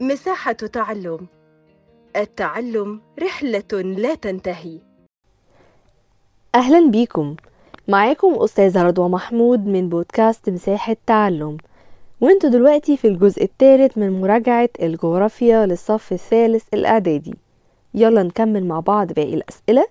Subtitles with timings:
[0.00, 1.26] مساحة تعلم.
[2.16, 4.80] التعلم رحلة لا تنتهي.
[6.54, 7.36] أهلا بيكم.
[7.88, 11.56] معاكم أستاذة رضوى محمود من بودكاست مساحة تعلم.
[12.20, 17.34] وأنتوا دلوقتي في الجزء الثالث من مراجعة الجغرافيا للصف الثالث الإعدادي.
[17.94, 19.86] يلا نكمل مع بعض باقي الأسئلة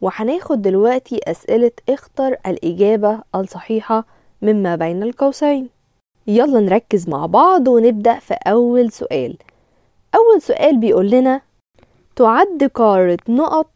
[0.00, 4.06] وهناخد دلوقتي أسئلة اختر الإجابة الصحيحة
[4.42, 5.77] مما بين القوسين.
[6.28, 9.36] يلا نركز مع بعض ونبدأ في أول سؤال.
[10.14, 11.40] أول سؤال بيقول لنا
[12.16, 13.70] تعد قارة نقط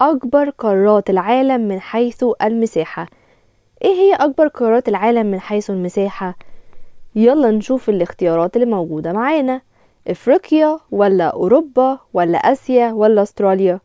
[0.00, 3.06] أكبر قارات العالم من حيث المساحة.
[3.82, 6.36] إيه هي أكبر قارات العالم من حيث المساحة؟
[7.14, 9.60] يلا نشوف الاختيارات اللي موجودة معانا.
[10.08, 13.80] إفريقيا ولا أوروبا ولا آسيا ولا أستراليا؟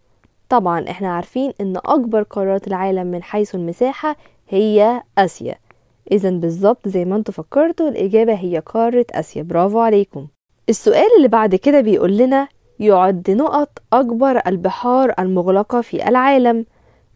[0.49, 4.15] طبعا إحنا عارفين إن أكبر قارات العالم من حيث المساحة
[4.49, 5.64] هي آسيا.
[6.11, 9.43] إذا بالظبط زي ما أنتوا فكرتوا الإجابة هي قارة آسيا.
[9.43, 10.27] برافو عليكم.
[10.69, 12.47] السؤال اللي بعد كده بيقول لنا
[12.79, 16.65] يعد نقط أكبر البحار المغلقة في العالم.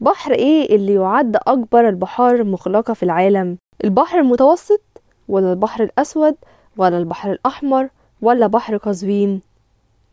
[0.01, 4.81] بحر إيه اللي يعد أكبر البحار المغلقة في العالم؟ البحر المتوسط
[5.27, 6.35] ولا البحر الأسود
[6.77, 7.89] ولا البحر الأحمر
[8.21, 9.41] ولا بحر قزوين؟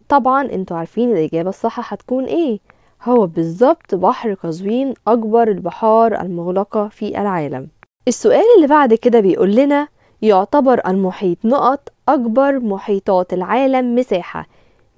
[0.09, 2.59] طبعا أنتوا عارفين الإجابة الصح هتكون إيه.
[3.03, 7.69] هو بالظبط بحر قزوين أكبر البحار المغلقة في العالم.
[8.09, 9.89] السؤال اللي بعد كده بيقول لنا
[10.23, 14.47] يعتبر المحيط نقط أكبر محيطات العالم مساحة.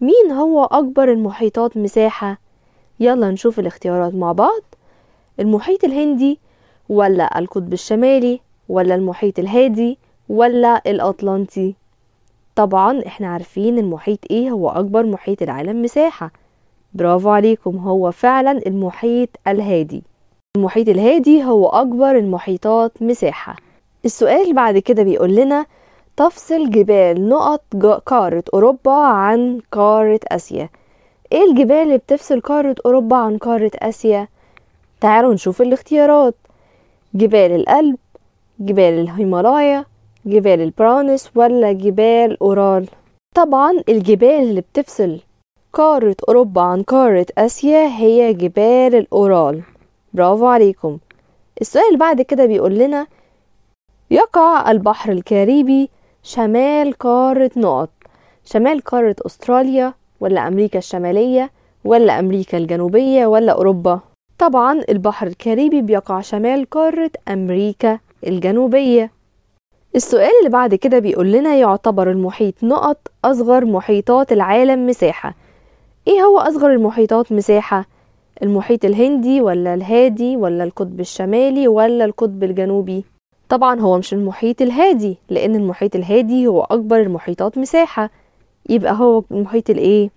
[0.01, 2.39] مين هو أكبر المحيطات مساحة؟
[3.01, 4.63] يلا نشوف الاختيارات مع بعض.
[5.41, 6.39] المحيط الهندي
[6.89, 9.99] ولا القطب الشمالي ولا المحيط الهادي
[10.29, 11.75] ولا الأطلنطي؟
[12.57, 16.33] طبعا إحنا عارفين المحيط إيه هو أكبر محيط العالم مساحة.
[16.95, 20.03] برافو عليكم هو فعلا المحيط الهادي.
[20.59, 23.57] المحيط الهادي هو أكبر المحيطات مساحة.
[24.05, 25.67] السؤال بعد كده بيقول لنا
[26.17, 27.63] تفصل جبال نقط
[28.07, 30.69] قارة أوروبا عن قارة آسيا.
[31.33, 34.29] إيه الجبال اللي بتفصل قارة أوروبا عن قارة آسيا؟
[35.01, 36.35] تعالوا نشوف الاختيارات.
[37.15, 37.97] جبال الألب
[38.61, 39.85] جبال الهيمالايا
[40.27, 42.87] جبال البرانس ولا جبال أورال؟
[43.35, 45.21] طبعا الجبال اللي بتفصل
[45.73, 49.63] قارة أوروبا عن قارة آسيا هي جبال الأورال.
[50.13, 50.99] برافو عليكم.
[51.61, 53.07] السؤال اللي بعد كده بيقول لنا
[54.11, 55.91] يقع البحر الكاريبي
[56.23, 57.91] شمال قارة نقط
[58.45, 61.51] شمال قارة أستراليا ولا أمريكا الشمالية
[61.85, 64.01] ولا أمريكا الجنوبية ولا أوروبا؟
[64.39, 69.11] طبعا البحر الكاريبي بيقع شمال قارة أمريكا الجنوبية.
[69.97, 75.35] السؤال اللي بعد كده بيقول لنا يعتبر المحيط نقط أصغر محيطات العالم مساحة.
[76.09, 77.85] إيه هو أصغر المحيطات مساحة؟
[78.43, 83.05] المحيط الهندي ولا الهادي ولا القطب الشمالي ولا القطب الجنوبي؟
[83.49, 88.11] طبعا هو مش المحيط الهادي لأن المحيط الهادي هو أكبر المحيطات مساحة
[88.69, 90.11] يبقى هو المحيط الإيه؟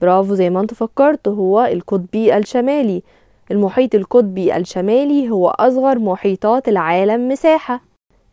[0.00, 3.02] برافو زي ما أنتوا فكرتوا هو القطبي الشمالي
[3.50, 7.80] المحيط القطبي الشمالي هو أصغر محيطات العالم مساحة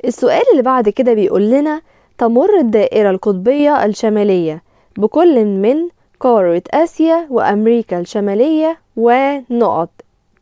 [0.05, 1.81] السؤال اللي بعد كده بيقول لنا
[2.17, 4.63] تمر الدائرة القطبية الشمالية
[4.97, 5.75] بكل من
[6.19, 9.89] قارة آسيا وأمريكا الشمالية ونقط.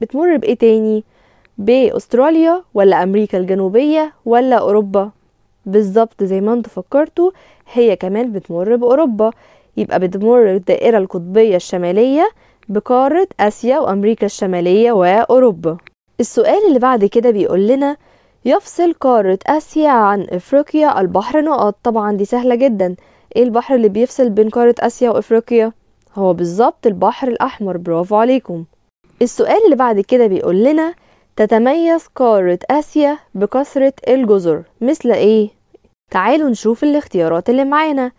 [0.01, 1.03] بتمر بإيه تاني؟
[1.57, 5.11] بأستراليا ولا أمريكا الجنوبية ولا أوروبا؟
[5.65, 7.31] بالظبط زي ما أنتوا فكرتوا
[7.73, 9.31] هي كمان بتمر بأوروبا.
[9.77, 12.29] يبقى بتمر الدائرة القطبية الشمالية
[12.69, 15.77] بقارة آسيا وأمريكا الشمالية وأوروبا.
[16.19, 17.97] السؤال اللي بعد كده بيقول لنا
[18.45, 21.75] يفصل قارة آسيا عن إفريقيا البحر نقط.
[21.83, 22.95] طبعا دي سهلة جدا.
[23.35, 25.71] إيه البحر اللي بيفصل بين قارة آسيا وإفريقيا؟
[26.15, 27.77] هو بالظبط البحر الأحمر.
[27.77, 28.65] برافو عليكم.
[29.21, 30.93] السؤال اللي بعد كده بيقول لنا
[31.35, 35.49] تتميز قارة آسيا بكثرة الجزر مثل إيه؟
[36.11, 38.11] تعالوا نشوف الاختيارات اللي معانا.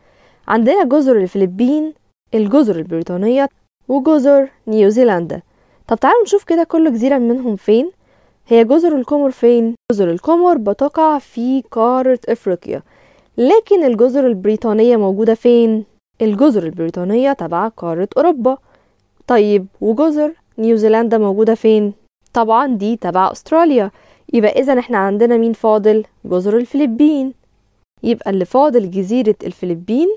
[0.48, 1.94] عندنا جزر الفلبين
[2.34, 3.48] الجزر البريطانية
[3.88, 5.42] وجزر نيوزيلندا.
[5.88, 7.90] طب تعالوا نشوف كده كل جزيرة منهم فين.
[8.48, 12.82] هي جزر القمر فين؟ جزر القمر بتقع في قارة إفريقيا.
[13.38, 15.84] لكن الجزر البريطانية موجودة فين؟
[16.22, 18.58] الجزر البريطانية تبع قارة أوروبا.
[19.26, 21.92] طيب وجزر نيوزيلندا موجودة فين؟
[22.32, 23.90] طبعا دي تبع أستراليا.
[24.32, 27.34] يبقى اذا إحنا عندنا مين فاضل؟ جزر الفلبين.
[28.02, 30.08] يبقى اللي فاضل جزيرة الفلبين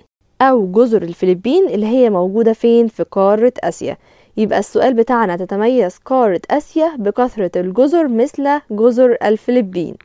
[0.42, 3.98] أو جزر الفلبين اللي هي موجودة فين؟ في قارة آسيا.
[4.38, 9.96] يبقى السؤال بتاعنا تتميز قارة آسيا بكثرة الجزر مثل جزر الفلبين.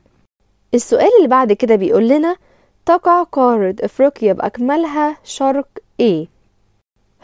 [0.75, 2.37] السؤال اللي بعد كده بيقول لنا
[2.87, 5.69] تقع قارة أفريقيا بأكملها شرق
[6.01, 6.27] إيه؟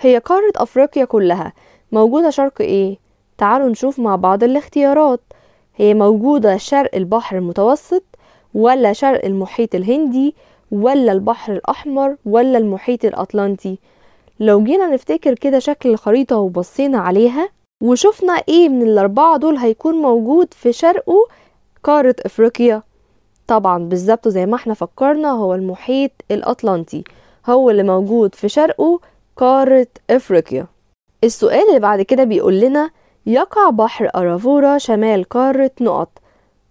[0.00, 1.52] هي قارة أفريقيا كلها.
[1.92, 2.96] موجودة شرق إيه؟
[3.38, 5.20] تعالوا نشوف مع بعض الاختيارات.
[5.76, 8.02] هي موجودة شرق البحر المتوسط
[8.54, 10.34] ولا شرق المحيط الهندي
[10.70, 13.78] ولا البحر الأحمر ولا المحيط الأطلنطي؟
[14.40, 17.48] لو جينا نفتكر كده شكل الخريطة وبصينا عليها
[17.82, 21.26] وشفنا إيه من الأربعة دول هيكون موجود في شرقه
[21.82, 22.82] قارة أفريقيا.
[23.46, 27.04] طبعا بالظبط زي ما إحنا فكرنا هو المحيط الأطلنطي.
[27.48, 29.00] هو اللي موجود في شرقه
[29.36, 30.66] قارة أفريقيا.
[31.24, 32.90] السؤال اللي بعد كده بيقول لنا
[33.26, 36.08] يقع بحر أرافورا شمال قارة نقط.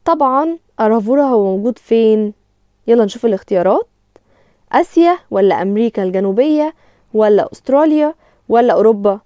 [0.06, 2.34] طبعا أرافورا هو موجود فين؟
[2.88, 3.88] يلا نشوف الاختيارات.
[4.72, 6.74] آسيا ولا أمريكا الجنوبية
[7.14, 8.14] ولا أستراليا
[8.50, 9.20] ولا أوروبا؟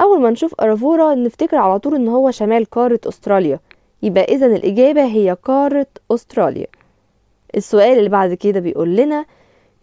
[0.00, 3.60] أول ما نشوف أرافورا نفتكر على طول إن هو شمال قارة أستراليا.
[4.02, 6.66] يبقى إذا الإجابة هي قارة أستراليا.
[7.56, 9.24] السؤال اللي بعد كده بيقول لنا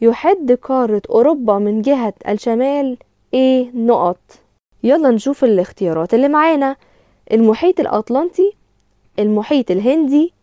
[0.02, 2.98] يحد قارة أوروبا من جهة الشمال
[3.34, 4.18] إيه نقط.
[4.84, 6.14] يلا نشوف الاختيارات.
[6.14, 6.76] اللي معانا
[7.32, 8.54] المحيط الأطلنطي
[9.20, 10.34] المحيط الهندي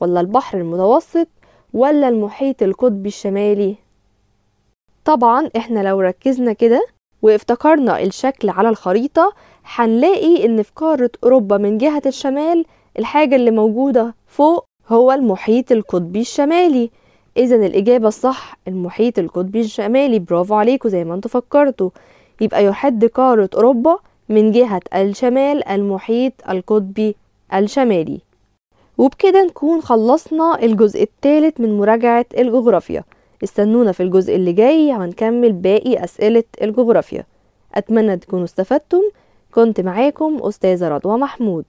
[0.00, 1.28] ولا البحر المتوسط
[1.74, 3.76] ولا المحيط القطبي الشمالي.
[5.04, 6.86] طبعا إحنا لو ركزنا كده
[7.22, 9.32] وافتكرنا الشكل على الخريطة
[9.64, 12.64] هنلاقي إن في قارة أوروبا من جهة الشمال
[12.98, 16.90] الحاجة اللي موجودة فوق هو المحيط القطبي الشمالي.
[17.38, 20.18] اذا الإجابة الصح المحيط القطبي الشمالي.
[20.18, 21.90] برافو عليكم زي ما أنتوا فكرتوا.
[22.40, 23.98] يبقى يحد قارة أوروبا
[24.28, 27.16] من جهة الشمال المحيط القطبي
[27.54, 28.20] الشمالي.
[28.98, 33.04] وبكده نكون خلصنا الجزء الثالث من مراجعة الجغرافيا.
[33.44, 37.24] استنونا في الجزء اللي جاي هنكمل باقي أسئلة الجغرافيا.
[37.74, 39.02] أتمنى تكونوا استفدتم.
[39.54, 41.64] كنت معاكم أستاذة رضوى محمود.